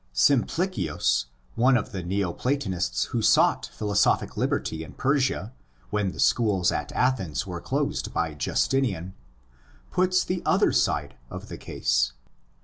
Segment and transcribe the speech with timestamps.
[0.13, 5.53] Simplicius, one of the Neo Platonists who sought philosophic liberty in Persia
[5.91, 9.13] when the schools at Athens were closed by Justinian,
[9.91, 12.13] puts the other side of the case.